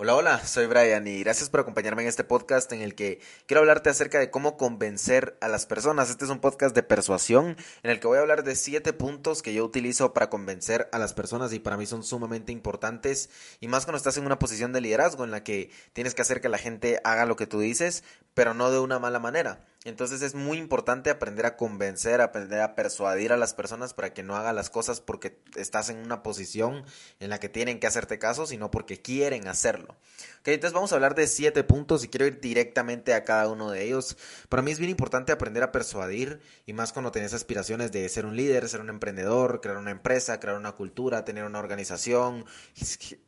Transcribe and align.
Hola, 0.00 0.14
hola, 0.14 0.46
soy 0.46 0.66
Brian 0.66 1.08
y 1.08 1.24
gracias 1.24 1.50
por 1.50 1.58
acompañarme 1.58 2.02
en 2.02 2.08
este 2.08 2.22
podcast 2.22 2.72
en 2.72 2.82
el 2.82 2.94
que 2.94 3.20
quiero 3.46 3.62
hablarte 3.62 3.90
acerca 3.90 4.20
de 4.20 4.30
cómo 4.30 4.56
convencer 4.56 5.36
a 5.40 5.48
las 5.48 5.66
personas. 5.66 6.08
Este 6.08 6.24
es 6.24 6.30
un 6.30 6.38
podcast 6.38 6.72
de 6.72 6.84
persuasión 6.84 7.56
en 7.82 7.90
el 7.90 7.98
que 7.98 8.06
voy 8.06 8.18
a 8.18 8.20
hablar 8.20 8.44
de 8.44 8.54
siete 8.54 8.92
puntos 8.92 9.42
que 9.42 9.52
yo 9.52 9.64
utilizo 9.64 10.14
para 10.14 10.30
convencer 10.30 10.88
a 10.92 11.00
las 11.00 11.14
personas 11.14 11.52
y 11.52 11.58
para 11.58 11.76
mí 11.76 11.84
son 11.84 12.04
sumamente 12.04 12.52
importantes 12.52 13.28
y 13.58 13.66
más 13.66 13.86
cuando 13.86 13.96
estás 13.96 14.16
en 14.18 14.24
una 14.24 14.38
posición 14.38 14.72
de 14.72 14.82
liderazgo 14.82 15.24
en 15.24 15.32
la 15.32 15.42
que 15.42 15.72
tienes 15.94 16.14
que 16.14 16.22
hacer 16.22 16.40
que 16.40 16.48
la 16.48 16.58
gente 16.58 17.00
haga 17.02 17.26
lo 17.26 17.34
que 17.34 17.48
tú 17.48 17.58
dices, 17.58 18.04
pero 18.34 18.54
no 18.54 18.70
de 18.70 18.78
una 18.78 19.00
mala 19.00 19.18
manera. 19.18 19.66
Entonces 19.84 20.22
es 20.22 20.34
muy 20.34 20.58
importante 20.58 21.08
aprender 21.08 21.46
a 21.46 21.56
convencer, 21.56 22.20
aprender 22.20 22.60
a 22.62 22.74
persuadir 22.74 23.32
a 23.32 23.36
las 23.36 23.54
personas 23.54 23.94
para 23.94 24.12
que 24.12 24.24
no 24.24 24.34
hagan 24.34 24.56
las 24.56 24.70
cosas 24.70 25.00
porque 25.00 25.38
estás 25.54 25.88
en 25.88 25.98
una 25.98 26.24
posición 26.24 26.84
en 27.20 27.30
la 27.30 27.38
que 27.38 27.48
tienen 27.48 27.78
que 27.78 27.86
hacerte 27.86 28.18
caso, 28.18 28.44
sino 28.44 28.72
porque 28.72 29.00
quieren 29.00 29.46
hacerlo. 29.46 29.94
Okay, 30.40 30.54
entonces 30.54 30.74
vamos 30.74 30.90
a 30.90 30.96
hablar 30.96 31.14
de 31.14 31.28
siete 31.28 31.62
puntos 31.62 32.02
y 32.02 32.08
quiero 32.08 32.26
ir 32.26 32.40
directamente 32.40 33.14
a 33.14 33.22
cada 33.22 33.48
uno 33.48 33.70
de 33.70 33.84
ellos. 33.84 34.16
Para 34.48 34.62
mí 34.62 34.72
es 34.72 34.80
bien 34.80 34.90
importante 34.90 35.30
aprender 35.30 35.62
a 35.62 35.70
persuadir 35.70 36.40
y 36.66 36.72
más 36.72 36.92
cuando 36.92 37.12
tienes 37.12 37.32
aspiraciones 37.32 37.92
de 37.92 38.08
ser 38.08 38.26
un 38.26 38.34
líder, 38.34 38.68
ser 38.68 38.80
un 38.80 38.88
emprendedor, 38.88 39.60
crear 39.60 39.76
una 39.76 39.92
empresa, 39.92 40.40
crear 40.40 40.56
una 40.56 40.72
cultura, 40.72 41.24
tener 41.24 41.44
una 41.44 41.60
organización, 41.60 42.46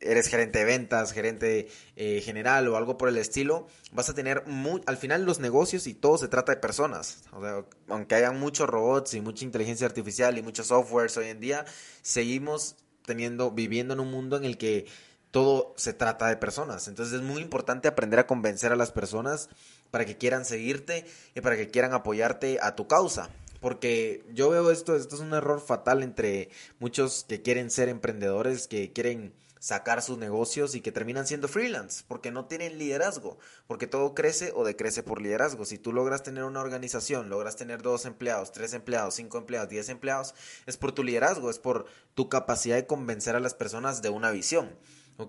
eres 0.01 0.27
gerente 0.27 0.59
de 0.59 0.65
ventas, 0.65 1.13
gerente 1.13 1.69
eh, 1.95 2.21
general 2.25 2.67
o 2.67 2.75
algo 2.75 2.97
por 2.97 3.07
el 3.07 3.17
estilo, 3.17 3.67
vas 3.93 4.09
a 4.09 4.13
tener 4.13 4.43
al 4.85 4.97
final 4.97 5.23
los 5.23 5.39
negocios 5.39 5.87
y 5.87 5.93
todo 5.93 6.17
se 6.17 6.27
trata 6.27 6.40
de 6.45 6.57
personas. 6.57 7.23
O 7.31 7.41
sea, 7.41 7.65
aunque 7.89 8.15
hayan 8.15 8.39
muchos 8.39 8.67
robots 8.67 9.13
y 9.13 9.21
mucha 9.21 9.45
inteligencia 9.45 9.85
artificial 9.87 10.37
y 10.37 10.41
muchos 10.41 10.67
softwares 10.67 11.15
hoy 11.17 11.27
en 11.27 11.39
día, 11.39 11.65
seguimos 12.01 12.75
teniendo, 13.05 13.51
viviendo 13.51 13.93
en 13.93 13.99
un 13.99 14.11
mundo 14.11 14.37
en 14.37 14.45
el 14.45 14.57
que 14.57 14.87
todo 15.31 15.73
se 15.77 15.93
trata 15.93 16.27
de 16.27 16.37
personas. 16.37 16.87
Entonces 16.87 17.15
es 17.15 17.21
muy 17.21 17.41
importante 17.41 17.87
aprender 17.87 18.19
a 18.19 18.27
convencer 18.27 18.71
a 18.71 18.75
las 18.75 18.91
personas 18.91 19.49
para 19.89 20.05
que 20.05 20.17
quieran 20.17 20.45
seguirte 20.45 21.05
y 21.35 21.41
para 21.41 21.57
que 21.57 21.69
quieran 21.69 21.93
apoyarte 21.93 22.59
a 22.61 22.75
tu 22.75 22.87
causa. 22.87 23.29
Porque 23.59 24.25
yo 24.33 24.49
veo 24.49 24.71
esto, 24.71 24.95
esto 24.95 25.15
es 25.15 25.21
un 25.21 25.33
error 25.33 25.61
fatal 25.61 26.03
entre 26.03 26.49
muchos 26.79 27.25
que 27.27 27.41
quieren 27.41 27.69
ser 27.69 27.89
emprendedores, 27.89 28.67
que 28.67 28.91
quieren 28.91 29.33
sacar 29.61 30.01
sus 30.01 30.17
negocios 30.17 30.73
y 30.73 30.81
que 30.81 30.91
terminan 30.91 31.27
siendo 31.27 31.47
freelance 31.47 32.03
porque 32.07 32.31
no 32.31 32.45
tienen 32.45 32.79
liderazgo, 32.79 33.37
porque 33.67 33.85
todo 33.85 34.15
crece 34.15 34.51
o 34.55 34.65
decrece 34.65 35.03
por 35.03 35.21
liderazgo. 35.21 35.65
Si 35.65 35.77
tú 35.77 35.93
logras 35.93 36.23
tener 36.23 36.45
una 36.45 36.61
organización, 36.61 37.29
logras 37.29 37.57
tener 37.57 37.83
dos 37.83 38.05
empleados, 38.05 38.51
tres 38.51 38.73
empleados, 38.73 39.13
cinco 39.13 39.37
empleados, 39.37 39.69
diez 39.69 39.89
empleados, 39.89 40.33
es 40.65 40.77
por 40.77 40.93
tu 40.93 41.03
liderazgo, 41.03 41.51
es 41.51 41.59
por 41.59 41.85
tu 42.15 42.27
capacidad 42.27 42.75
de 42.75 42.87
convencer 42.87 43.35
a 43.35 43.39
las 43.39 43.53
personas 43.53 44.01
de 44.01 44.09
una 44.09 44.31
visión. 44.31 44.75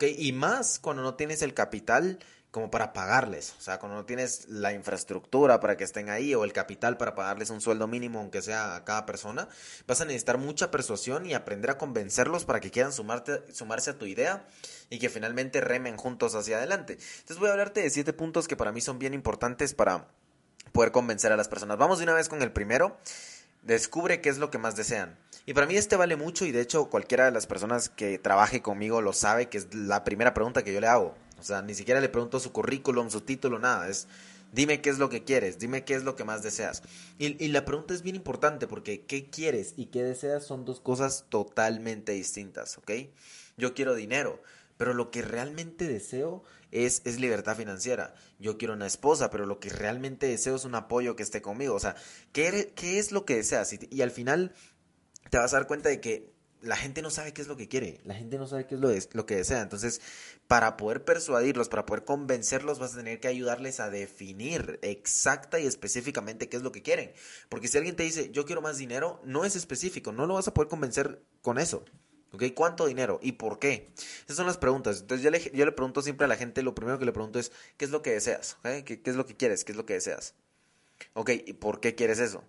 Y 0.00 0.32
más 0.32 0.78
cuando 0.78 1.02
no 1.02 1.16
tienes 1.16 1.42
el 1.42 1.52
capital 1.52 2.18
como 2.52 2.70
para 2.70 2.92
pagarles. 2.92 3.54
O 3.58 3.62
sea, 3.62 3.78
cuando 3.78 3.96
no 3.96 4.04
tienes 4.04 4.46
la 4.48 4.74
infraestructura 4.74 5.58
para 5.58 5.78
que 5.78 5.84
estén 5.84 6.10
ahí 6.10 6.34
o 6.34 6.44
el 6.44 6.52
capital 6.52 6.98
para 6.98 7.14
pagarles 7.14 7.48
un 7.48 7.62
sueldo 7.62 7.88
mínimo, 7.88 8.20
aunque 8.20 8.42
sea 8.42 8.76
a 8.76 8.84
cada 8.84 9.06
persona, 9.06 9.48
vas 9.86 10.02
a 10.02 10.04
necesitar 10.04 10.36
mucha 10.36 10.70
persuasión 10.70 11.24
y 11.24 11.32
aprender 11.32 11.70
a 11.70 11.78
convencerlos 11.78 12.44
para 12.44 12.60
que 12.60 12.70
quieran 12.70 12.92
sumarse 12.92 13.90
a 13.90 13.98
tu 13.98 14.04
idea 14.04 14.46
y 14.90 14.98
que 14.98 15.08
finalmente 15.08 15.62
remen 15.62 15.96
juntos 15.96 16.34
hacia 16.34 16.58
adelante. 16.58 16.98
Entonces 17.20 17.38
voy 17.38 17.48
a 17.48 17.52
hablarte 17.52 17.80
de 17.80 17.88
siete 17.88 18.12
puntos 18.12 18.46
que 18.46 18.56
para 18.56 18.70
mí 18.70 18.82
son 18.82 18.98
bien 18.98 19.14
importantes 19.14 19.72
para 19.72 20.08
poder 20.72 20.92
convencer 20.92 21.32
a 21.32 21.38
las 21.38 21.48
personas. 21.48 21.78
Vamos 21.78 21.98
de 21.98 22.04
una 22.04 22.14
vez 22.14 22.28
con 22.28 22.42
el 22.42 22.52
primero. 22.52 22.98
Descubre 23.62 24.20
qué 24.20 24.28
es 24.28 24.36
lo 24.36 24.50
que 24.50 24.58
más 24.58 24.76
desean. 24.76 25.18
Y 25.46 25.54
para 25.54 25.66
mí 25.66 25.76
este 25.76 25.96
vale 25.96 26.16
mucho 26.16 26.44
y 26.44 26.52
de 26.52 26.60
hecho 26.60 26.90
cualquiera 26.90 27.24
de 27.24 27.30
las 27.30 27.46
personas 27.46 27.88
que 27.88 28.18
trabaje 28.18 28.60
conmigo 28.60 29.00
lo 29.00 29.14
sabe 29.14 29.48
que 29.48 29.56
es 29.56 29.74
la 29.74 30.04
primera 30.04 30.34
pregunta 30.34 30.62
que 30.62 30.74
yo 30.74 30.80
le 30.80 30.88
hago. 30.88 31.14
O 31.42 31.44
sea, 31.44 31.60
ni 31.60 31.74
siquiera 31.74 32.00
le 32.00 32.08
pregunto 32.08 32.40
su 32.40 32.52
currículum, 32.52 33.10
su 33.10 33.20
título, 33.20 33.58
nada. 33.58 33.88
Es 33.88 34.06
dime 34.52 34.80
qué 34.80 34.90
es 34.90 34.98
lo 34.98 35.08
que 35.08 35.24
quieres, 35.24 35.58
dime 35.58 35.84
qué 35.84 35.94
es 35.94 36.04
lo 36.04 36.14
que 36.14 36.24
más 36.24 36.42
deseas. 36.42 36.82
Y, 37.18 37.42
y, 37.42 37.48
la 37.48 37.64
pregunta 37.64 37.94
es 37.94 38.02
bien 38.02 38.16
importante 38.16 38.68
porque 38.68 39.04
qué 39.04 39.28
quieres 39.28 39.74
y 39.76 39.86
qué 39.86 40.02
deseas 40.02 40.44
son 40.44 40.64
dos 40.64 40.80
cosas 40.80 41.26
totalmente 41.28 42.12
distintas, 42.12 42.78
¿ok? 42.78 42.92
Yo 43.56 43.74
quiero 43.74 43.94
dinero, 43.94 44.40
pero 44.76 44.94
lo 44.94 45.10
que 45.10 45.22
realmente 45.22 45.88
deseo 45.88 46.44
es, 46.70 47.02
es 47.04 47.18
libertad 47.18 47.56
financiera. 47.56 48.14
Yo 48.38 48.58
quiero 48.58 48.74
una 48.74 48.86
esposa, 48.86 49.30
pero 49.30 49.46
lo 49.46 49.58
que 49.58 49.70
realmente 49.70 50.26
deseo 50.26 50.56
es 50.56 50.64
un 50.64 50.74
apoyo 50.74 51.16
que 51.16 51.22
esté 51.22 51.42
conmigo. 51.42 51.74
O 51.74 51.80
sea, 51.80 51.96
¿qué, 52.32 52.72
qué 52.76 52.98
es 52.98 53.10
lo 53.10 53.24
que 53.24 53.36
deseas? 53.36 53.72
Y, 53.72 53.88
y 53.90 54.02
al 54.02 54.10
final 54.10 54.54
te 55.30 55.38
vas 55.38 55.52
a 55.52 55.56
dar 55.56 55.66
cuenta 55.66 55.88
de 55.88 56.00
que 56.00 56.32
la 56.62 56.76
gente 56.76 57.02
no 57.02 57.10
sabe 57.10 57.32
qué 57.32 57.42
es 57.42 57.48
lo 57.48 57.56
que 57.56 57.68
quiere, 57.68 58.00
la 58.04 58.14
gente 58.14 58.38
no 58.38 58.46
sabe 58.46 58.66
qué 58.66 58.76
es 58.76 58.80
lo, 59.14 59.26
que 59.26 59.36
desea. 59.36 59.60
Entonces, 59.60 60.00
para 60.46 60.76
poder 60.76 61.04
persuadirlos, 61.04 61.68
para 61.68 61.84
poder 61.84 62.04
convencerlos, 62.04 62.78
vas 62.78 62.94
a 62.94 62.98
tener 62.98 63.20
que 63.20 63.28
ayudarles 63.28 63.80
a 63.80 63.90
definir 63.90 64.78
exacta 64.82 65.58
y 65.58 65.66
específicamente 65.66 66.48
qué 66.48 66.56
es 66.56 66.62
lo 66.62 66.72
que 66.72 66.82
quieren. 66.82 67.12
Porque 67.48 67.68
si 67.68 67.78
alguien 67.78 67.96
te 67.96 68.04
dice, 68.04 68.30
yo 68.30 68.44
quiero 68.46 68.62
más 68.62 68.78
dinero, 68.78 69.20
no 69.24 69.44
es 69.44 69.56
específico, 69.56 70.12
no 70.12 70.26
lo 70.26 70.34
vas 70.34 70.48
a 70.48 70.54
poder 70.54 70.68
convencer 70.68 71.22
con 71.42 71.58
eso. 71.58 71.84
¿Ok? 72.32 72.44
¿Cuánto 72.54 72.86
dinero? 72.86 73.20
¿Y 73.22 73.32
por 73.32 73.58
qué? 73.58 73.92
Esas 74.24 74.36
son 74.36 74.46
las 74.46 74.56
preguntas. 74.56 75.00
Entonces 75.00 75.22
yo 75.22 75.30
le, 75.30 75.50
yo 75.52 75.66
le 75.66 75.72
pregunto 75.72 76.00
siempre 76.00 76.24
a 76.24 76.28
la 76.28 76.36
gente, 76.36 76.62
lo 76.62 76.74
primero 76.74 76.98
que 76.98 77.04
le 77.04 77.12
pregunto 77.12 77.38
es, 77.38 77.52
¿qué 77.76 77.84
es 77.84 77.90
lo 77.90 78.00
que 78.00 78.12
deseas? 78.12 78.56
¿Qué, 78.62 79.02
¿Qué 79.02 79.10
es 79.10 79.16
lo 79.16 79.26
que 79.26 79.36
quieres? 79.36 79.64
¿Qué 79.64 79.72
es 79.72 79.76
lo 79.76 79.84
que 79.84 79.94
deseas? 79.94 80.34
¿Ok? 81.12 81.30
¿Y 81.44 81.52
por 81.54 81.80
qué 81.80 81.94
quieres 81.94 82.20
eso? 82.20 82.42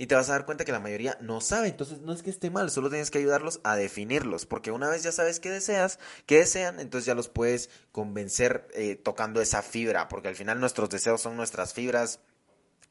Y 0.00 0.06
te 0.06 0.14
vas 0.14 0.30
a 0.30 0.32
dar 0.32 0.46
cuenta 0.46 0.64
que 0.64 0.72
la 0.72 0.80
mayoría 0.80 1.18
no 1.20 1.42
sabe. 1.42 1.68
Entonces 1.68 2.00
no 2.00 2.14
es 2.14 2.22
que 2.22 2.30
esté 2.30 2.48
mal, 2.48 2.70
solo 2.70 2.88
tienes 2.88 3.10
que 3.10 3.18
ayudarlos 3.18 3.60
a 3.64 3.76
definirlos, 3.76 4.46
porque 4.46 4.70
una 4.70 4.88
vez 4.88 5.02
ya 5.02 5.12
sabes 5.12 5.40
qué 5.40 5.50
deseas, 5.50 5.98
qué 6.24 6.38
desean, 6.38 6.80
entonces 6.80 7.04
ya 7.04 7.14
los 7.14 7.28
puedes 7.28 7.68
convencer 7.92 8.66
eh, 8.72 8.96
tocando 8.96 9.42
esa 9.42 9.60
fibra, 9.60 10.08
porque 10.08 10.28
al 10.28 10.36
final 10.36 10.58
nuestros 10.58 10.88
deseos 10.88 11.20
son 11.20 11.36
nuestras 11.36 11.74
fibras 11.74 12.20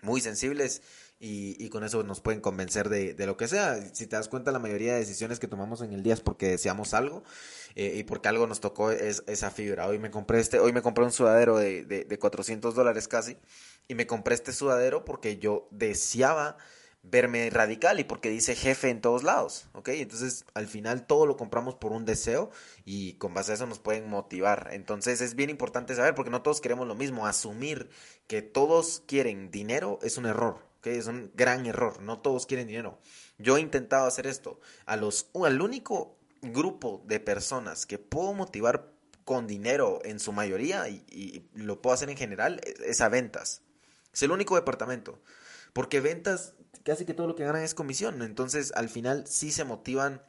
muy 0.03 0.21
sensibles 0.21 0.83
y, 1.19 1.67
con 1.69 1.83
eso 1.83 2.03
nos 2.03 2.21
pueden 2.21 2.41
convencer 2.41 2.89
de, 2.89 3.15
de, 3.15 3.25
lo 3.25 3.37
que 3.37 3.47
sea. 3.47 3.81
Si 3.91 4.05
te 4.05 4.15
das 4.15 4.29
cuenta, 4.29 4.51
la 4.51 4.59
mayoría 4.59 4.93
de 4.93 4.99
decisiones 4.99 5.39
que 5.39 5.47
tomamos 5.47 5.81
en 5.81 5.93
el 5.93 6.03
día 6.03 6.13
es 6.13 6.21
porque 6.21 6.47
deseamos 6.47 6.93
algo 6.93 7.23
eh, 7.73 7.95
y 7.97 8.03
porque 8.03 8.29
algo 8.29 8.45
nos 8.45 8.59
tocó 8.59 8.91
es, 8.91 9.23
esa 9.25 9.49
fibra. 9.49 9.87
Hoy 9.87 9.97
me 9.97 10.11
compré 10.11 10.39
este, 10.39 10.59
hoy 10.59 10.73
me 10.73 10.83
compré 10.83 11.03
un 11.05 11.11
sudadero 11.11 11.57
de, 11.57 11.85
de, 11.85 12.05
de 12.05 12.19
400 12.19 12.75
dólares 12.75 13.07
casi 13.07 13.35
y 13.87 13.95
me 13.95 14.05
compré 14.05 14.35
este 14.35 14.53
sudadero 14.53 15.03
porque 15.03 15.39
yo 15.39 15.67
deseaba 15.71 16.55
verme 17.01 17.49
radical 17.49 17.99
y 17.99 18.03
porque 18.03 18.29
dice 18.29 18.55
jefe 18.55 18.89
en 18.89 19.01
todos 19.01 19.23
lados, 19.23 19.67
¿ok? 19.73 19.89
Entonces 19.89 20.45
al 20.53 20.67
final 20.67 21.07
todo 21.07 21.25
lo 21.25 21.37
compramos 21.37 21.75
por 21.75 21.91
un 21.91 22.05
deseo 22.05 22.51
y 22.85 23.13
con 23.13 23.33
base 23.33 23.51
a 23.51 23.55
eso 23.55 23.67
nos 23.67 23.79
pueden 23.79 24.09
motivar. 24.09 24.69
Entonces 24.71 25.21
es 25.21 25.35
bien 25.35 25.49
importante 25.49 25.95
saber 25.95 26.13
porque 26.13 26.31
no 26.31 26.41
todos 26.41 26.61
queremos 26.61 26.87
lo 26.87 26.95
mismo. 26.95 27.25
Asumir 27.25 27.89
que 28.27 28.41
todos 28.41 29.03
quieren 29.07 29.49
dinero 29.49 29.99
es 30.01 30.17
un 30.17 30.25
error, 30.25 30.65
¿ok? 30.79 30.87
Es 30.87 31.07
un 31.07 31.31
gran 31.35 31.65
error. 31.65 32.01
No 32.01 32.19
todos 32.19 32.45
quieren 32.45 32.67
dinero. 32.67 32.99
Yo 33.37 33.57
he 33.57 33.61
intentado 33.61 34.05
hacer 34.05 34.27
esto. 34.27 34.59
A 34.85 34.97
los, 34.97 35.29
al 35.43 35.61
único 35.61 36.17
grupo 36.41 37.01
de 37.05 37.19
personas 37.19 37.85
que 37.85 37.97
puedo 37.97 38.33
motivar 38.33 38.91
con 39.23 39.47
dinero 39.47 39.99
en 40.03 40.19
su 40.19 40.31
mayoría 40.31 40.89
y, 40.89 41.05
y 41.09 41.47
lo 41.53 41.81
puedo 41.81 41.93
hacer 41.93 42.09
en 42.09 42.17
general 42.17 42.59
es 42.85 42.99
a 42.99 43.09
ventas. 43.09 43.61
Es 44.13 44.23
el 44.23 44.31
único 44.31 44.55
departamento. 44.55 45.21
Porque 45.71 46.01
ventas 46.01 46.55
casi 46.89 47.05
que 47.05 47.13
todo 47.13 47.27
lo 47.27 47.35
que 47.35 47.45
ganan 47.45 47.63
es 47.63 47.75
comisión. 47.75 48.21
Entonces, 48.21 48.73
al 48.75 48.89
final 48.89 49.25
sí 49.27 49.51
se 49.51 49.63
motivan 49.63 50.21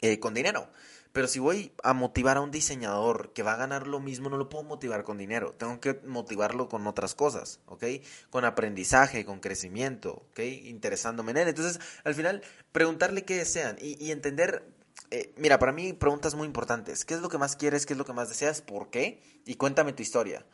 eh, 0.00 0.20
con 0.20 0.34
dinero. 0.34 0.68
Pero 1.12 1.28
si 1.28 1.38
voy 1.38 1.72
a 1.82 1.94
motivar 1.94 2.36
a 2.36 2.42
un 2.42 2.50
diseñador 2.50 3.32
que 3.32 3.42
va 3.42 3.54
a 3.54 3.56
ganar 3.56 3.86
lo 3.86 4.00
mismo, 4.00 4.28
no 4.28 4.36
lo 4.36 4.50
puedo 4.50 4.64
motivar 4.64 5.02
con 5.04 5.16
dinero. 5.16 5.54
Tengo 5.54 5.80
que 5.80 5.94
motivarlo 6.04 6.68
con 6.68 6.86
otras 6.86 7.14
cosas, 7.14 7.60
¿ok? 7.64 7.84
Con 8.28 8.44
aprendizaje, 8.44 9.24
con 9.24 9.40
crecimiento, 9.40 10.26
¿ok? 10.30 10.40
Interesándome 10.64 11.30
en 11.30 11.38
él. 11.38 11.48
Entonces, 11.48 11.80
al 12.04 12.14
final, 12.14 12.42
preguntarle 12.72 13.24
qué 13.24 13.36
desean 13.36 13.78
y 13.80 14.10
entender 14.10 14.75
eh, 15.10 15.32
mira, 15.36 15.58
para 15.58 15.72
mí 15.72 15.92
preguntas 15.92 16.34
muy 16.34 16.46
importantes. 16.46 17.04
¿Qué 17.04 17.14
es 17.14 17.20
lo 17.20 17.28
que 17.28 17.38
más 17.38 17.56
quieres? 17.56 17.86
¿Qué 17.86 17.94
es 17.94 17.98
lo 17.98 18.04
que 18.04 18.12
más 18.12 18.28
deseas? 18.28 18.60
¿Por 18.60 18.90
qué? 18.90 19.22
Y 19.44 19.54
cuéntame 19.54 19.92
tu 19.92 20.02
historia. 20.02 20.44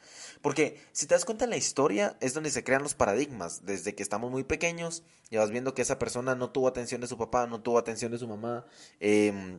Porque 0.43 0.81
si 0.93 1.07
te 1.07 1.15
das 1.15 1.25
cuenta 1.25 1.45
en 1.45 1.51
la 1.51 1.57
historia 1.57 2.17
es 2.21 2.35
donde 2.35 2.51
se 2.51 2.65
crean 2.65 2.83
los 2.83 2.95
paradigmas. 2.95 3.65
Desde 3.65 3.95
que 3.95 4.03
estamos 4.03 4.31
muy 4.31 4.45
pequeños 4.45 5.05
y 5.31 5.37
vas 5.37 5.51
viendo 5.51 5.75
que 5.75 5.83
esa 5.83 5.99
persona 5.99 6.35
no 6.35 6.51
tuvo 6.51 6.69
atención 6.69 7.01
de 7.01 7.07
su 7.07 7.17
papá, 7.17 7.47
no 7.47 7.63
tuvo 7.63 7.79
atención 7.79 8.13
de 8.13 8.19
su 8.19 8.29
mamá. 8.29 8.67
Eh, 9.01 9.59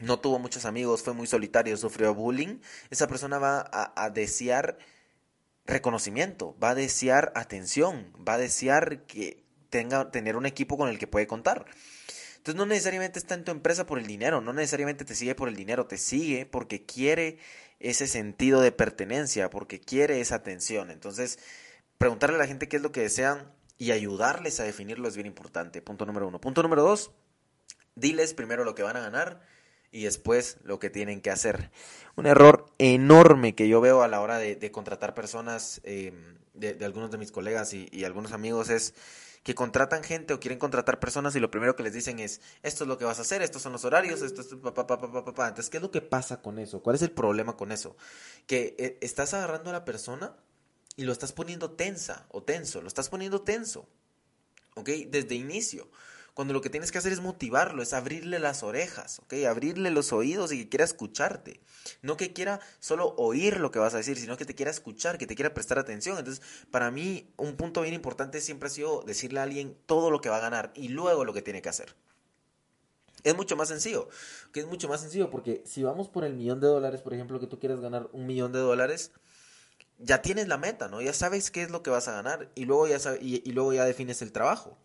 no 0.00 0.18
tuvo 0.18 0.38
muchos 0.38 0.64
amigos, 0.64 1.02
fue 1.02 1.12
muy 1.12 1.26
solitario, 1.26 1.76
sufrió 1.76 2.14
bullying, 2.14 2.60
esa 2.90 3.06
persona 3.06 3.38
va 3.38 3.70
a, 3.70 4.10
desear 4.10 4.78
reconocimiento, 5.66 6.56
va 6.62 6.70
a 6.70 6.74
desear 6.74 7.32
atención, 7.34 8.12
va 8.26 8.34
a 8.34 8.38
desear 8.38 9.04
que 9.06 9.44
tenga 9.68 10.10
tener 10.10 10.36
un 10.36 10.46
equipo 10.46 10.76
con 10.76 10.88
el 10.88 10.98
que 10.98 11.06
puede 11.06 11.26
contar. 11.26 11.66
Entonces 12.40 12.56
no 12.56 12.64
necesariamente 12.64 13.18
está 13.18 13.34
en 13.34 13.44
tu 13.44 13.50
empresa 13.50 13.84
por 13.84 13.98
el 13.98 14.06
dinero, 14.06 14.40
no 14.40 14.54
necesariamente 14.54 15.04
te 15.04 15.14
sigue 15.14 15.34
por 15.34 15.50
el 15.50 15.56
dinero, 15.56 15.86
te 15.86 15.98
sigue 15.98 16.46
porque 16.46 16.86
quiere 16.86 17.36
ese 17.80 18.06
sentido 18.06 18.62
de 18.62 18.72
pertenencia, 18.72 19.50
porque 19.50 19.78
quiere 19.78 20.22
esa 20.22 20.36
atención. 20.36 20.90
Entonces, 20.90 21.38
preguntarle 21.98 22.36
a 22.36 22.38
la 22.38 22.46
gente 22.46 22.66
qué 22.66 22.76
es 22.76 22.82
lo 22.82 22.92
que 22.92 23.02
desean 23.02 23.52
y 23.76 23.90
ayudarles 23.90 24.58
a 24.58 24.64
definirlo 24.64 25.06
es 25.06 25.16
bien 25.16 25.26
importante. 25.26 25.82
Punto 25.82 26.06
número 26.06 26.28
uno. 26.28 26.40
Punto 26.40 26.62
número 26.62 26.82
dos, 26.82 27.10
diles 27.94 28.32
primero 28.32 28.64
lo 28.64 28.74
que 28.74 28.84
van 28.84 28.96
a 28.96 29.00
ganar 29.00 29.42
y 29.92 30.04
después 30.04 30.56
lo 30.64 30.78
que 30.78 30.88
tienen 30.88 31.20
que 31.20 31.30
hacer. 31.30 31.70
Un 32.16 32.24
error 32.24 32.72
enorme 32.78 33.54
que 33.54 33.68
yo 33.68 33.82
veo 33.82 34.00
a 34.00 34.08
la 34.08 34.22
hora 34.22 34.38
de, 34.38 34.70
contratar 34.70 35.12
personas, 35.12 35.82
em, 35.84 36.38
de, 36.54 36.82
algunos 36.86 37.10
de 37.10 37.18
mis 37.18 37.32
colegas 37.32 37.74
y, 37.74 38.02
algunos 38.04 38.32
amigos, 38.32 38.70
es 38.70 38.94
que 39.42 39.54
contratan 39.54 40.02
gente 40.02 40.34
o 40.34 40.40
quieren 40.40 40.58
contratar 40.58 41.00
personas 41.00 41.34
y 41.34 41.40
lo 41.40 41.50
primero 41.50 41.74
que 41.74 41.82
les 41.82 41.94
dicen 41.94 42.18
es, 42.20 42.40
esto 42.62 42.84
es 42.84 42.88
lo 42.88 42.98
que 42.98 43.06
vas 43.06 43.18
a 43.18 43.22
hacer, 43.22 43.40
estos 43.42 43.62
son 43.62 43.72
los 43.72 43.84
horarios, 43.84 44.20
esto 44.22 44.42
es... 44.42 44.48
Pa, 44.48 44.74
pa, 44.74 44.86
pa, 44.86 45.48
Entonces, 45.48 45.70
¿qué 45.70 45.78
es 45.78 45.82
lo 45.82 45.90
que 45.90 46.02
pasa 46.02 46.42
con 46.42 46.58
eso? 46.58 46.82
¿Cuál 46.82 46.96
es 46.96 47.02
el 47.02 47.10
problema 47.10 47.56
con 47.56 47.72
eso? 47.72 47.96
Que 48.46 48.74
eh, 48.78 48.98
estás 49.00 49.32
agarrando 49.32 49.70
a 49.70 49.72
la 49.72 49.84
persona 49.84 50.36
y 50.96 51.04
lo 51.04 51.12
estás 51.12 51.32
poniendo 51.32 51.70
tensa 51.70 52.26
o 52.30 52.42
tenso, 52.42 52.82
lo 52.82 52.88
estás 52.88 53.08
poniendo 53.08 53.40
tenso, 53.40 53.88
¿ok? 54.74 54.88
Desde 55.08 55.34
inicio. 55.34 55.88
Cuando 56.40 56.54
lo 56.54 56.62
que 56.62 56.70
tienes 56.70 56.90
que 56.90 56.96
hacer 56.96 57.12
es 57.12 57.20
motivarlo, 57.20 57.82
es 57.82 57.92
abrirle 57.92 58.38
las 58.38 58.62
orejas, 58.62 59.18
¿ok? 59.18 59.34
Abrirle 59.46 59.90
los 59.90 60.10
oídos 60.10 60.52
y 60.52 60.62
que 60.62 60.68
quiera 60.70 60.86
escucharte. 60.86 61.60
No 62.00 62.16
que 62.16 62.32
quiera 62.32 62.60
solo 62.78 63.14
oír 63.18 63.60
lo 63.60 63.70
que 63.70 63.78
vas 63.78 63.92
a 63.92 63.98
decir, 63.98 64.16
sino 64.16 64.38
que 64.38 64.46
te 64.46 64.54
quiera 64.54 64.70
escuchar, 64.70 65.18
que 65.18 65.26
te 65.26 65.34
quiera 65.34 65.52
prestar 65.52 65.78
atención. 65.78 66.16
Entonces, 66.16 66.42
para 66.70 66.90
mí, 66.90 67.30
un 67.36 67.56
punto 67.56 67.82
bien 67.82 67.92
importante 67.92 68.40
siempre 68.40 68.68
ha 68.68 68.70
sido 68.70 69.02
decirle 69.02 69.40
a 69.40 69.42
alguien 69.42 69.76
todo 69.84 70.10
lo 70.10 70.22
que 70.22 70.30
va 70.30 70.38
a 70.38 70.40
ganar 70.40 70.72
y 70.74 70.88
luego 70.88 71.26
lo 71.26 71.34
que 71.34 71.42
tiene 71.42 71.60
que 71.60 71.68
hacer. 71.68 71.94
Es 73.22 73.36
mucho 73.36 73.54
más 73.54 73.68
sencillo, 73.68 74.08
que 74.50 74.60
es 74.60 74.66
mucho 74.66 74.88
más 74.88 75.02
sencillo 75.02 75.28
porque 75.28 75.62
si 75.66 75.82
vamos 75.82 76.08
por 76.08 76.24
el 76.24 76.32
millón 76.32 76.58
de 76.58 76.68
dólares, 76.68 77.02
por 77.02 77.12
ejemplo, 77.12 77.38
que 77.38 77.48
tú 77.48 77.58
quieres 77.58 77.80
ganar 77.80 78.08
un 78.12 78.24
millón 78.24 78.52
de 78.52 78.60
dólares, 78.60 79.12
ya 79.98 80.22
tienes 80.22 80.48
la 80.48 80.56
meta, 80.56 80.88
¿no? 80.88 81.02
Ya 81.02 81.12
sabes 81.12 81.50
qué 81.50 81.62
es 81.62 81.70
lo 81.70 81.82
que 81.82 81.90
vas 81.90 82.08
a 82.08 82.12
ganar 82.12 82.50
y 82.54 82.64
luego 82.64 82.88
ya, 82.88 82.98
y 83.20 83.52
luego 83.52 83.74
ya 83.74 83.84
defines 83.84 84.22
el 84.22 84.32
trabajo. 84.32 84.78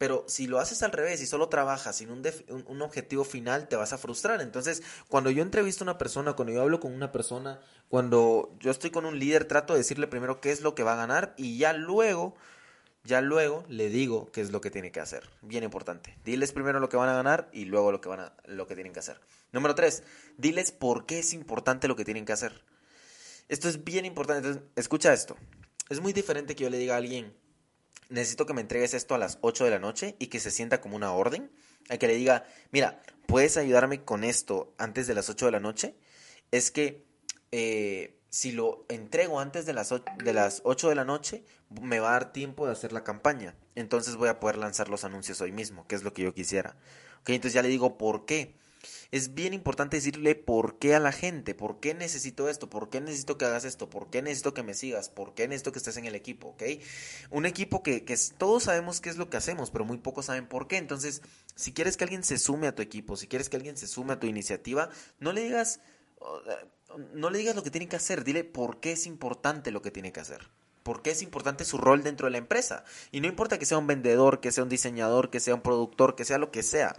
Pero 0.00 0.24
si 0.28 0.46
lo 0.46 0.60
haces 0.60 0.82
al 0.82 0.92
revés 0.92 1.20
y 1.20 1.26
solo 1.26 1.50
trabajas 1.50 1.96
sin 1.96 2.10
un, 2.10 2.22
un, 2.66 2.80
objetivo 2.80 3.22
final, 3.22 3.68
te 3.68 3.76
vas 3.76 3.92
a 3.92 3.98
frustrar. 3.98 4.40
Entonces, 4.40 4.82
cuando 5.08 5.28
yo 5.28 5.42
entrevisto 5.42 5.84
a 5.84 5.88
una 5.88 5.98
persona, 5.98 6.32
cuando 6.32 6.54
yo 6.54 6.62
hablo 6.62 6.80
con 6.80 6.94
una 6.94 7.12
persona, 7.12 7.60
cuando 7.90 8.56
yo 8.60 8.70
estoy 8.70 8.88
con 8.88 9.04
un 9.04 9.18
líder, 9.18 9.44
trato 9.44 9.74
de 9.74 9.80
decirle 9.80 10.06
primero 10.06 10.40
qué 10.40 10.52
es 10.52 10.62
lo 10.62 10.74
que 10.74 10.84
va 10.84 10.94
a 10.94 10.96
ganar 10.96 11.34
y 11.36 11.58
ya 11.58 11.74
luego, 11.74 12.34
ya 13.04 13.20
luego 13.20 13.66
le 13.68 13.90
digo 13.90 14.32
qué 14.32 14.40
es 14.40 14.52
lo 14.52 14.62
que 14.62 14.70
tiene 14.70 14.90
que 14.90 15.00
hacer. 15.00 15.28
Bien 15.42 15.64
importante. 15.64 16.16
Diles 16.24 16.52
primero 16.52 16.80
lo 16.80 16.88
que 16.88 16.96
van 16.96 17.10
a 17.10 17.14
ganar 17.14 17.50
y 17.52 17.66
luego 17.66 17.92
lo 17.92 18.00
que, 18.00 18.08
van 18.08 18.20
a, 18.20 18.32
lo 18.46 18.66
que 18.66 18.76
tienen 18.76 18.94
que 18.94 19.00
hacer. 19.00 19.20
Número 19.52 19.74
tres, 19.74 20.02
diles 20.38 20.72
por 20.72 21.04
qué 21.04 21.18
es 21.18 21.34
importante 21.34 21.88
lo 21.88 21.96
que 21.96 22.06
tienen 22.06 22.24
que 22.24 22.32
hacer. 22.32 22.64
Esto 23.48 23.68
es 23.68 23.84
bien 23.84 24.06
importante. 24.06 24.48
Entonces, 24.48 24.70
escucha 24.76 25.12
esto. 25.12 25.36
Es 25.90 26.00
muy 26.00 26.14
diferente 26.14 26.56
que 26.56 26.64
yo 26.64 26.70
le 26.70 26.78
diga 26.78 26.94
a 26.94 26.96
alguien, 26.96 27.34
necesito 28.08 28.46
que 28.46 28.54
me 28.54 28.60
entregues 28.60 28.94
esto 28.94 29.14
a 29.14 29.18
las 29.18 29.38
8 29.40 29.64
de 29.64 29.70
la 29.70 29.78
noche 29.78 30.16
y 30.18 30.26
que 30.26 30.40
se 30.40 30.50
sienta 30.50 30.80
como 30.80 30.96
una 30.96 31.12
orden, 31.12 31.50
a 31.88 31.96
que 31.96 32.06
le 32.06 32.14
diga, 32.14 32.44
mira, 32.70 33.02
¿puedes 33.26 33.56
ayudarme 33.56 34.04
con 34.04 34.24
esto 34.24 34.74
antes 34.78 35.06
de 35.06 35.14
las 35.14 35.28
8 35.28 35.46
de 35.46 35.52
la 35.52 35.60
noche? 35.60 35.94
Es 36.50 36.70
que 36.70 37.04
eh, 37.52 38.20
si 38.30 38.52
lo 38.52 38.84
entrego 38.88 39.40
antes 39.40 39.66
de 39.66 39.72
las, 39.72 39.90
de 39.90 40.32
las 40.32 40.62
8 40.64 40.88
de 40.88 40.94
la 40.94 41.04
noche, 41.04 41.44
me 41.80 41.98
va 41.98 42.10
a 42.10 42.12
dar 42.12 42.32
tiempo 42.32 42.66
de 42.66 42.72
hacer 42.72 42.92
la 42.92 43.04
campaña. 43.04 43.56
Entonces 43.74 44.16
voy 44.16 44.28
a 44.28 44.40
poder 44.40 44.56
lanzar 44.56 44.88
los 44.88 45.04
anuncios 45.04 45.40
hoy 45.40 45.52
mismo, 45.52 45.86
que 45.86 45.96
es 45.96 46.04
lo 46.04 46.12
que 46.12 46.22
yo 46.22 46.34
quisiera. 46.34 46.76
¿Okay? 47.22 47.34
Entonces 47.34 47.54
ya 47.54 47.62
le 47.62 47.68
digo 47.68 47.98
por 47.98 48.26
qué 48.26 48.54
es 49.10 49.34
bien 49.34 49.54
importante 49.54 49.96
decirle 49.96 50.34
por 50.34 50.78
qué 50.78 50.94
a 50.94 51.00
la 51.00 51.12
gente, 51.12 51.54
por 51.54 51.80
qué 51.80 51.94
necesito 51.94 52.48
esto, 52.48 52.70
por 52.70 52.90
qué 52.90 53.00
necesito 53.00 53.38
que 53.38 53.44
hagas 53.44 53.64
esto, 53.64 53.90
por 53.90 54.10
qué 54.10 54.22
necesito 54.22 54.54
que 54.54 54.62
me 54.62 54.74
sigas, 54.74 55.08
por 55.08 55.34
qué 55.34 55.48
necesito 55.48 55.72
que 55.72 55.78
estés 55.78 55.96
en 55.96 56.06
el 56.06 56.14
equipo, 56.14 56.48
¿ok? 56.48 56.62
Un 57.30 57.46
equipo 57.46 57.82
que, 57.82 58.04
que 58.04 58.16
todos 58.38 58.64
sabemos 58.64 59.00
qué 59.00 59.10
es 59.10 59.16
lo 59.16 59.30
que 59.30 59.36
hacemos, 59.36 59.70
pero 59.70 59.84
muy 59.84 59.98
pocos 59.98 60.26
saben 60.26 60.46
por 60.46 60.68
qué. 60.68 60.76
Entonces, 60.76 61.22
si 61.54 61.72
quieres 61.72 61.96
que 61.96 62.04
alguien 62.04 62.24
se 62.24 62.38
sume 62.38 62.66
a 62.66 62.74
tu 62.74 62.82
equipo, 62.82 63.16
si 63.16 63.26
quieres 63.26 63.48
que 63.48 63.56
alguien 63.56 63.76
se 63.76 63.86
sume 63.86 64.14
a 64.14 64.20
tu 64.20 64.26
iniciativa, 64.26 64.90
no 65.18 65.32
le 65.32 65.42
digas, 65.42 65.80
no 67.14 67.30
le 67.30 67.38
digas 67.38 67.56
lo 67.56 67.62
que 67.62 67.70
tiene 67.70 67.88
que 67.88 67.96
hacer, 67.96 68.24
dile 68.24 68.44
por 68.44 68.80
qué 68.80 68.92
es 68.92 69.06
importante 69.06 69.70
lo 69.70 69.82
que 69.82 69.90
tiene 69.90 70.12
que 70.12 70.20
hacer 70.20 70.48
por 70.82 71.02
qué 71.02 71.10
es 71.10 71.22
importante 71.22 71.64
su 71.64 71.78
rol 71.78 72.02
dentro 72.02 72.26
de 72.26 72.32
la 72.32 72.38
empresa. 72.38 72.84
Y 73.12 73.20
no 73.20 73.28
importa 73.28 73.58
que 73.58 73.66
sea 73.66 73.78
un 73.78 73.86
vendedor, 73.86 74.40
que 74.40 74.50
sea 74.50 74.64
un 74.64 74.70
diseñador, 74.70 75.30
que 75.30 75.38
sea 75.38 75.54
un 75.54 75.60
productor, 75.60 76.16
que 76.16 76.24
sea 76.24 76.38
lo 76.38 76.50
que 76.50 76.62
sea. 76.62 76.96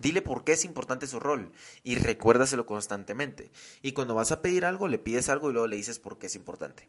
Dile 0.00 0.22
por 0.22 0.44
qué 0.44 0.52
es 0.52 0.64
importante 0.64 1.06
su 1.06 1.20
rol 1.20 1.52
y 1.84 1.96
recuérdaselo 1.96 2.64
constantemente. 2.64 3.50
Y 3.82 3.92
cuando 3.92 4.14
vas 4.14 4.32
a 4.32 4.40
pedir 4.40 4.64
algo, 4.64 4.88
le 4.88 4.98
pides 4.98 5.28
algo 5.28 5.50
y 5.50 5.52
luego 5.52 5.68
le 5.68 5.76
dices 5.76 5.98
por 5.98 6.18
qué 6.18 6.26
es 6.26 6.36
importante. 6.36 6.88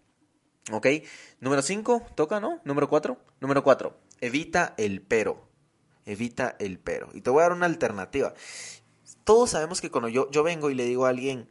¿Ok? 0.72 0.88
Número 1.42 1.62
5, 1.62 2.08
toca, 2.16 2.40
¿no? 2.40 2.62
Número 2.64 2.88
4. 2.88 3.22
Número 3.42 3.64
4, 3.64 4.00
evita 4.22 4.76
el 4.78 5.02
pero. 5.02 5.50
Evita 6.06 6.56
el 6.58 6.80
pero. 6.80 7.10
Y 7.14 7.20
te 7.20 7.30
voy 7.30 7.42
a 7.42 7.44
dar 7.44 7.52
una 7.52 7.66
alternativa. 7.66 8.34
Todos 9.26 9.50
sabemos 9.50 9.82
que 9.82 9.92
cuando 9.92 10.08
yo, 10.08 10.32
yo 10.32 10.42
vengo 10.42 10.70
y 10.70 10.76
le 10.76 10.86
digo 10.86 11.06
a 11.06 11.10
alguien, 11.10 11.50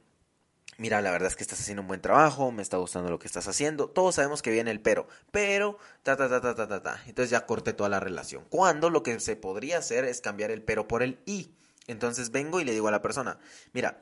mira, 0.81 1.03
la 1.03 1.11
verdad 1.11 1.29
es 1.29 1.37
que 1.37 1.43
estás 1.43 1.61
haciendo 1.61 1.83
un 1.83 1.89
buen 1.89 2.01
trabajo, 2.01 2.51
me 2.53 2.63
está 2.63 2.79
gustando 2.79 3.11
lo 3.11 3.19
que 3.19 3.27
estás 3.27 3.47
haciendo. 3.47 3.91
Todos 3.91 4.15
sabemos 4.15 4.41
que 4.41 4.51
viene 4.51 4.71
el 4.71 4.81
pero, 4.81 5.07
pero, 5.31 5.79
ta, 6.03 6.17
ta, 6.17 6.27
ta, 6.29 6.41
ta, 6.41 6.55
ta, 6.55 6.67
ta, 6.67 6.83
ta. 6.83 7.03
Entonces 7.07 7.31
ya 7.31 7.45
corté 7.45 7.75
toda 7.75 7.91
la 7.91 8.01
relación. 8.01 8.47
Cuando 8.49 8.89
lo 8.89 9.03
que 9.03 9.21
se 9.21 9.37
podría 9.37 9.77
hacer 9.77 10.07
es 10.07 10.23
cambiar 10.23 10.51
el 10.51 10.63
pero 10.63 10.89
por 10.89 11.03
el 11.03 11.21
y. 11.27 11.55
Entonces 11.87 12.31
vengo 12.31 12.61
y 12.61 12.65
le 12.65 12.73
digo 12.73 12.89
a 12.89 12.91
la 12.91 13.03
persona, 13.03 13.39
mira, 13.75 14.01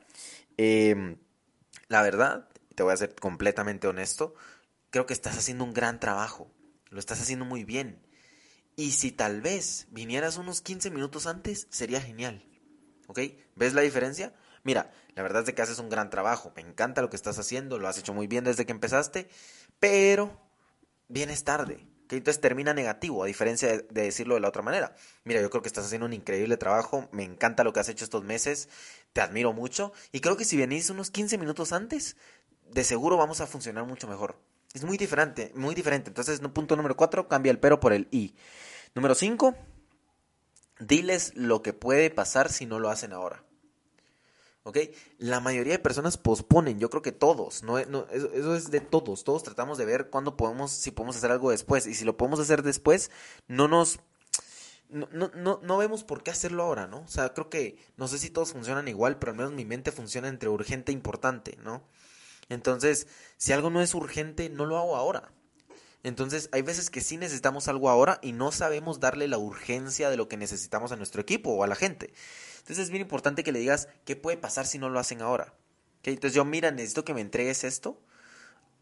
em, 0.55 1.17
la 1.89 2.01
verdad, 2.01 2.47
te 2.75 2.83
voy 2.83 2.93
a 2.93 2.97
ser 2.97 3.13
completamente 3.13 3.87
honesto, 3.87 4.35
creo 4.89 5.05
que 5.05 5.13
estás 5.13 5.37
haciendo 5.37 5.65
un 5.65 5.73
gran 5.73 5.99
trabajo, 5.99 6.49
lo 6.91 6.99
estás 6.99 7.19
haciendo 7.19 7.43
muy 7.43 7.65
bien. 7.65 8.01
Y 8.77 8.91
si 8.91 9.11
tal 9.11 9.41
vez 9.41 9.87
vinieras 9.91 10.37
unos 10.37 10.61
15 10.61 10.91
minutos 10.91 11.27
antes, 11.27 11.67
sería 11.71 11.99
genial. 11.99 12.45
¿Ok? 13.07 13.19
¿Ves 13.55 13.73
la 13.73 13.81
diferencia? 13.81 14.33
Mira, 14.69 14.91
la 15.15 15.23
verdad 15.23 15.49
es 15.49 15.55
que 15.55 15.63
haces 15.63 15.79
un 15.79 15.89
gran 15.89 16.11
trabajo, 16.11 16.53
me 16.55 16.61
encanta 16.61 17.01
lo 17.01 17.09
que 17.09 17.15
estás 17.15 17.39
haciendo, 17.39 17.79
lo 17.79 17.87
has 17.87 17.97
hecho 17.97 18.13
muy 18.13 18.27
bien 18.27 18.43
desde 18.43 18.67
que 18.67 18.71
empezaste, 18.71 19.27
pero 19.79 20.39
vienes 21.07 21.43
tarde. 21.43 21.87
Entonces 22.11 22.39
termina 22.39 22.75
negativo, 22.75 23.23
a 23.23 23.25
diferencia 23.25 23.67
de, 23.67 23.87
decirlo 23.89 24.35
de 24.35 24.41
la 24.41 24.49
otra 24.49 24.61
manera. 24.61 24.93
Mira, 25.23 25.41
yo 25.41 25.49
creo 25.49 25.63
que 25.63 25.69
estás 25.69 25.87
haciendo 25.87 26.05
un 26.05 26.13
increíble 26.13 26.55
trabajo, 26.55 27.09
me 27.11 27.23
encanta 27.23 27.63
lo 27.63 27.73
que 27.73 27.79
has 27.79 27.89
hecho 27.89 28.03
estos 28.03 28.23
meses, 28.23 28.69
te 29.11 29.21
admiro 29.21 29.53
mucho 29.53 29.91
y 30.11 30.19
creo 30.19 30.37
que 30.37 30.45
si 30.45 30.55
venís 30.55 30.91
unos 30.91 31.09
15 31.09 31.39
minutos 31.39 31.73
antes, 31.73 32.15
de 32.69 32.83
seguro 32.83 33.17
vamos 33.17 33.41
a 33.41 33.47
funcionar 33.47 33.85
mucho 33.85 34.07
mejor. 34.07 34.37
Es 34.75 34.83
muy 34.83 34.99
diferente, 34.99 35.51
muy 35.55 35.73
diferente. 35.73 36.11
Entonces, 36.11 36.41
punto 36.53 36.75
número 36.75 36.95
4, 36.95 37.27
cambia 37.27 37.49
el 37.49 37.57
pero 37.57 37.79
por 37.79 37.91
el 37.91 38.07
i. 38.11 38.35
Número 38.93 39.15
5, 39.15 39.55
diles 40.77 41.31
lo 41.33 41.63
que 41.63 41.73
puede 41.73 42.11
pasar 42.11 42.51
si 42.51 42.67
no 42.67 42.77
lo 42.77 42.91
hacen 42.91 43.13
ahora. 43.13 43.48
¿Ok? 44.63 44.77
La 45.17 45.39
mayoría 45.39 45.73
de 45.73 45.79
personas 45.79 46.17
posponen, 46.17 46.79
yo 46.79 46.89
creo 46.89 47.01
que 47.01 47.11
todos, 47.11 47.63
no, 47.63 47.77
eso, 47.77 48.55
es 48.55 48.71
de 48.71 48.81
todos, 48.81 49.23
todos 49.23 49.43
tratamos 49.43 49.77
de 49.77 49.85
ver 49.85 50.09
cuándo 50.09 50.37
podemos, 50.37 50.71
si 50.71 50.91
podemos 50.91 51.17
hacer 51.17 51.31
algo 51.31 51.51
después, 51.51 51.87
y 51.87 51.93
si 51.93 52.05
lo 52.05 52.17
podemos 52.17 52.39
hacer 52.39 52.63
después, 52.63 53.11
no 53.47 53.67
nos, 53.67 53.99
no, 54.89 55.07
no, 55.11 55.59
no 55.61 55.77
vemos 55.77 56.03
por 56.03 56.23
qué 56.23 56.31
hacerlo 56.31 56.63
ahora, 56.63 56.87
¿no? 56.87 57.01
O 57.01 57.07
sea, 57.07 57.33
creo 57.33 57.49
que, 57.49 57.77
no 57.97 58.07
sé 58.07 58.17
si 58.17 58.29
todos 58.29 58.53
funcionan 58.53 58.87
igual, 58.87 59.19
pero 59.19 59.31
al 59.31 59.37
menos 59.37 59.53
mi 59.53 59.65
mente 59.65 59.91
funciona 59.91 60.27
entre 60.27 60.49
urgente 60.49 60.91
e 60.91 60.95
importante, 60.95 61.57
¿no? 61.63 61.83
Entonces, 62.49 63.07
si 63.37 63.53
algo 63.53 63.69
no 63.69 63.81
es 63.81 63.93
urgente, 63.93 64.49
no 64.49 64.65
lo 64.65 64.77
hago 64.77 64.95
ahora. 64.95 65.31
Entonces, 66.03 66.49
hay 66.53 66.61
veces 66.61 66.89
que 66.89 67.01
sí 67.01 67.17
necesitamos 67.17 67.67
algo 67.67 67.89
ahora 67.89 68.19
y 68.21 68.31
no 68.31 68.51
sabemos 68.51 68.99
darle 68.99 69.27
la 69.27 69.37
urgencia 69.37 70.09
de 70.09 70.17
lo 70.17 70.27
que 70.29 70.37
necesitamos 70.37 70.91
a 70.91 70.95
nuestro 70.95 71.21
equipo 71.21 71.51
o 71.51 71.63
a 71.63 71.67
la 71.67 71.75
gente. 71.75 72.13
Entonces 72.59 72.85
es 72.85 72.89
bien 72.89 73.01
importante 73.01 73.43
que 73.43 73.51
le 73.51 73.59
digas 73.59 73.89
qué 74.05 74.15
puede 74.15 74.37
pasar 74.37 74.65
si 74.65 74.77
no 74.77 74.89
lo 74.89 74.99
hacen 74.99 75.21
ahora. 75.21 75.53
Entonces 76.03 76.33
yo, 76.33 76.45
mira, 76.45 76.71
necesito 76.71 77.03
que 77.03 77.13
me 77.13 77.21
entregues 77.21 77.63
esto. 77.63 78.01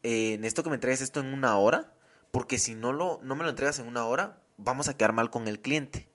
Eh, 0.04 0.38
necesito 0.40 0.64
que 0.64 0.70
me 0.70 0.76
entregues 0.76 1.02
esto 1.02 1.20
en 1.20 1.34
una 1.34 1.58
hora. 1.58 1.94
Porque 2.32 2.60
si 2.60 2.76
no, 2.76 2.94
lo, 2.94 3.20
no 3.24 3.36
me 3.36 3.44
lo 3.44 3.50
entregas 3.50 3.80
en 3.80 3.88
una 3.88 4.06
hora, 4.06 4.42
vamos 4.58 4.88
a 4.88 4.96
quedar 4.96 5.14
mal 5.14 5.30
con 5.30 5.48
el 5.48 5.60
cliente. 5.60 6.08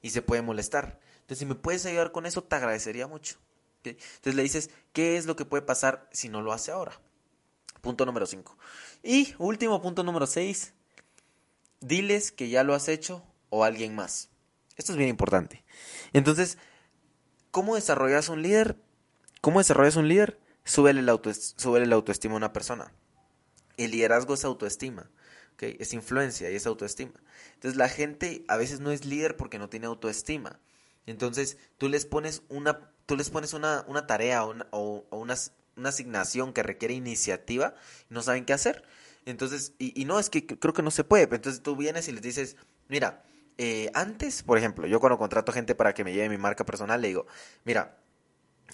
Y 0.00 0.10
se 0.10 0.22
puede 0.22 0.42
molestar. 0.42 0.98
Entonces, 1.20 1.38
si 1.40 1.46
me 1.46 1.54
puedes 1.54 1.84
ayudar 1.84 2.12
con 2.12 2.24
eso, 2.24 2.42
te 2.42 2.56
agradecería 2.56 3.06
mucho. 3.06 3.36
Entonces 3.84 4.34
le 4.34 4.42
dices, 4.42 4.70
¿qué 4.92 5.16
es 5.16 5.26
lo 5.26 5.36
que 5.36 5.44
puede 5.44 5.62
pasar 5.62 6.08
si 6.12 6.28
no 6.28 6.42
lo 6.42 6.52
hace 6.52 6.70
ahora? 6.70 7.00
Punto 7.80 8.04
número 8.06 8.26
5. 8.26 8.56
Y 9.02 9.34
último 9.38 9.80
punto 9.80 10.02
número 10.02 10.26
6. 10.26 10.74
Diles 11.80 12.32
que 12.32 12.48
ya 12.48 12.64
lo 12.64 12.74
has 12.74 12.88
hecho 12.88 13.22
o 13.50 13.64
alguien 13.64 13.94
más. 13.94 14.28
Esto 14.76 14.92
es 14.92 14.98
bien 14.98 15.10
importante. 15.10 15.64
Entonces, 16.12 16.58
¿Cómo 17.50 17.74
desarrollas 17.74 18.28
un 18.28 18.42
líder? 18.42 18.76
¿Cómo 19.40 19.58
desarrollas 19.58 19.96
un 19.96 20.08
líder? 20.08 20.38
Súbele 20.64 21.02
la, 21.02 21.12
autoestima 21.12 22.34
a 22.34 22.36
una 22.36 22.52
persona. 22.52 22.92
El 23.76 23.92
liderazgo 23.92 24.34
es 24.34 24.44
autoestima. 24.44 25.10
¿okay? 25.54 25.76
Es 25.80 25.94
influencia 25.94 26.50
y 26.50 26.56
es 26.56 26.66
autoestima. 26.66 27.14
Entonces 27.54 27.76
la 27.76 27.88
gente 27.88 28.44
a 28.48 28.56
veces 28.56 28.80
no 28.80 28.90
es 28.90 29.06
líder 29.06 29.36
porque 29.36 29.58
no 29.58 29.68
tiene 29.68 29.86
autoestima. 29.86 30.60
Entonces 31.06 31.56
tú 31.78 31.88
les 31.88 32.04
pones 32.04 32.42
una, 32.48 32.92
tú 33.06 33.16
les 33.16 33.30
pones 33.30 33.54
una, 33.54 33.84
una 33.88 34.06
tarea 34.06 34.44
o, 34.44 35.06
una, 35.10 35.34
una, 35.78 35.88
asignación 35.88 36.52
que 36.52 36.62
requiere 36.62 36.94
iniciativa 36.94 37.74
y 38.10 38.14
no 38.14 38.22
saben 38.22 38.44
qué 38.44 38.52
hacer. 38.52 38.84
Entonces, 39.24 39.72
y, 39.78 40.04
no, 40.04 40.18
es 40.18 40.30
que 40.30 40.46
creo 40.46 40.74
que 40.74 40.82
no 40.82 40.90
se 40.90 41.04
puede. 41.04 41.24
Entonces 41.24 41.62
tú 41.62 41.76
vienes 41.76 42.08
y 42.08 42.12
les 42.12 42.22
dices, 42.22 42.56
mira, 42.88 43.24
eh, 43.58 43.90
antes, 43.94 44.42
por 44.42 44.58
ejemplo, 44.58 44.86
yo 44.86 45.00
cuando 45.00 45.18
contrato 45.18 45.52
gente 45.52 45.74
para 45.74 45.94
que 45.94 46.04
me 46.04 46.12
lleve 46.12 46.28
mi 46.28 46.38
marca 46.38 46.64
personal, 46.64 47.00
le 47.00 47.08
digo, 47.08 47.26
mira, 47.64 47.98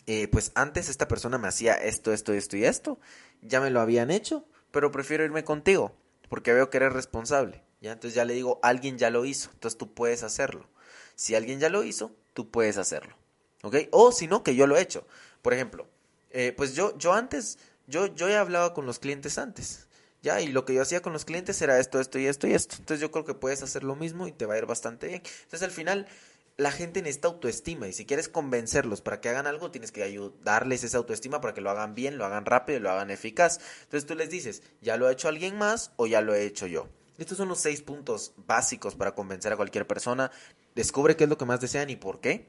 eh, 0.06 0.28
pues 0.28 0.52
antes 0.54 0.88
esta 0.88 1.08
persona 1.08 1.38
me 1.38 1.48
hacía 1.48 1.74
esto, 1.74 2.12
esto, 2.12 2.32
esto 2.32 2.56
y 2.56 2.64
esto, 2.64 2.98
ya 3.40 3.60
me 3.60 3.70
lo 3.70 3.80
habían 3.80 4.10
hecho, 4.10 4.44
pero 4.70 4.90
prefiero 4.90 5.24
irme 5.24 5.44
contigo, 5.44 5.96
porque 6.28 6.52
veo 6.52 6.70
que 6.70 6.76
eres 6.78 6.92
responsable. 6.92 7.62
¿ya? 7.80 7.92
Entonces 7.92 8.14
ya 8.14 8.24
le 8.24 8.34
digo, 8.34 8.60
alguien 8.62 8.98
ya 8.98 9.10
lo 9.10 9.24
hizo, 9.24 9.50
entonces 9.54 9.78
tú 9.78 9.94
puedes 9.94 10.22
hacerlo. 10.22 10.68
Si 11.14 11.34
alguien 11.34 11.60
ya 11.60 11.68
lo 11.68 11.84
hizo, 11.84 12.14
tú 12.32 12.50
puedes 12.50 12.76
hacerlo. 12.76 13.16
¿Ok? 13.62 13.76
O 13.92 14.12
si 14.12 14.26
no, 14.26 14.42
que 14.42 14.54
yo 14.54 14.66
lo 14.66 14.76
he 14.76 14.82
hecho. 14.82 15.06
Por 15.42 15.54
ejemplo, 15.54 15.86
eh, 16.34 16.52
pues 16.54 16.74
yo, 16.74 16.98
yo 16.98 17.14
antes, 17.14 17.58
yo, 17.86 18.14
yo 18.14 18.28
he 18.28 18.36
hablado 18.36 18.74
con 18.74 18.84
los 18.84 18.98
clientes 18.98 19.38
antes. 19.38 19.86
¿ya? 20.20 20.40
Y 20.40 20.48
lo 20.48 20.64
que 20.64 20.74
yo 20.74 20.82
hacía 20.82 21.00
con 21.00 21.12
los 21.12 21.24
clientes 21.24 21.62
era 21.62 21.78
esto, 21.78 22.00
esto 22.00 22.18
y 22.18 22.26
esto 22.26 22.48
y 22.48 22.54
esto. 22.54 22.76
Entonces 22.78 23.00
yo 23.00 23.12
creo 23.12 23.24
que 23.24 23.34
puedes 23.34 23.62
hacer 23.62 23.84
lo 23.84 23.94
mismo 23.94 24.26
y 24.26 24.32
te 24.32 24.44
va 24.44 24.54
a 24.54 24.58
ir 24.58 24.66
bastante 24.66 25.06
bien. 25.06 25.22
Entonces 25.44 25.62
al 25.62 25.70
final 25.70 26.08
la 26.56 26.72
gente 26.72 27.02
necesita 27.02 27.28
autoestima 27.28 27.86
y 27.86 27.92
si 27.92 28.04
quieres 28.04 28.28
convencerlos 28.28 29.00
para 29.00 29.20
que 29.20 29.28
hagan 29.28 29.46
algo, 29.46 29.70
tienes 29.70 29.92
que 29.92 30.02
ayudarles 30.02 30.82
esa 30.82 30.98
autoestima 30.98 31.40
para 31.40 31.54
que 31.54 31.60
lo 31.60 31.70
hagan 31.70 31.94
bien, 31.94 32.18
lo 32.18 32.24
hagan 32.24 32.46
rápido 32.46 32.78
y 32.78 32.82
lo 32.82 32.90
hagan 32.90 33.10
eficaz. 33.10 33.60
Entonces 33.84 34.06
tú 34.06 34.16
les 34.16 34.30
dices, 34.30 34.62
ya 34.80 34.96
lo 34.96 35.06
ha 35.06 35.12
hecho 35.12 35.28
alguien 35.28 35.56
más 35.56 35.92
o 35.96 36.06
ya 36.06 36.20
lo 36.20 36.34
he 36.34 36.44
hecho 36.44 36.66
yo. 36.66 36.88
Estos 37.18 37.38
son 37.38 37.48
los 37.48 37.60
seis 37.60 37.82
puntos 37.82 38.32
básicos 38.36 38.96
para 38.96 39.14
convencer 39.14 39.52
a 39.52 39.56
cualquier 39.56 39.86
persona. 39.86 40.32
Descubre 40.74 41.16
qué 41.16 41.24
es 41.24 41.30
lo 41.30 41.38
que 41.38 41.44
más 41.44 41.60
desean 41.60 41.90
y 41.90 41.96
por 41.96 42.20
qué. 42.20 42.48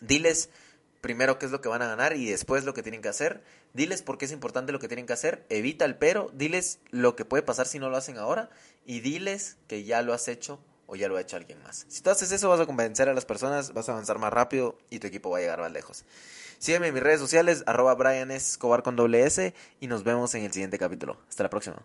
Diles 0.00 0.50
primero 1.06 1.38
qué 1.38 1.46
es 1.46 1.52
lo 1.52 1.60
que 1.60 1.68
van 1.68 1.82
a 1.82 1.86
ganar 1.86 2.16
y 2.16 2.28
después 2.28 2.64
lo 2.64 2.74
que 2.74 2.82
tienen 2.82 3.00
que 3.00 3.08
hacer. 3.08 3.44
Diles 3.74 4.02
por 4.02 4.18
qué 4.18 4.24
es 4.24 4.32
importante 4.32 4.72
lo 4.72 4.80
que 4.80 4.88
tienen 4.88 5.06
que 5.06 5.12
hacer. 5.12 5.46
Evita 5.50 5.84
el 5.84 5.94
pero. 5.94 6.32
Diles 6.34 6.80
lo 6.90 7.14
que 7.14 7.24
puede 7.24 7.44
pasar 7.44 7.68
si 7.68 7.78
no 7.78 7.88
lo 7.90 7.96
hacen 7.96 8.18
ahora. 8.18 8.50
Y 8.84 8.98
diles 8.98 9.56
que 9.68 9.84
ya 9.84 10.02
lo 10.02 10.12
has 10.12 10.26
hecho 10.26 10.58
o 10.88 10.96
ya 10.96 11.06
lo 11.06 11.16
ha 11.16 11.20
hecho 11.20 11.36
alguien 11.36 11.62
más. 11.62 11.86
Si 11.88 12.02
tú 12.02 12.10
haces 12.10 12.32
eso 12.32 12.48
vas 12.48 12.58
a 12.58 12.66
convencer 12.66 13.08
a 13.08 13.14
las 13.14 13.24
personas, 13.24 13.72
vas 13.72 13.88
a 13.88 13.92
avanzar 13.92 14.18
más 14.18 14.32
rápido 14.32 14.78
y 14.90 14.98
tu 14.98 15.06
equipo 15.06 15.30
va 15.30 15.38
a 15.38 15.42
llegar 15.42 15.60
más 15.60 15.70
lejos. 15.70 16.04
Sígueme 16.58 16.88
en 16.88 16.94
mis 16.94 17.04
redes 17.04 17.20
sociales, 17.20 17.62
arroba 17.66 17.94
Brian 17.94 18.32
Escobar 18.32 18.82
con 18.82 18.96
doble 18.96 19.24
S 19.24 19.54
y 19.78 19.86
nos 19.86 20.02
vemos 20.02 20.34
en 20.34 20.42
el 20.42 20.52
siguiente 20.52 20.76
capítulo. 20.76 21.20
Hasta 21.28 21.44
la 21.44 21.50
próxima. 21.50 21.84